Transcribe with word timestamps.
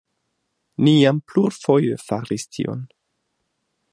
Ni 0.87 0.93
jam 1.01 1.19
plurfoje 1.33 2.01
faris 2.07 2.49
tion. 2.57 2.83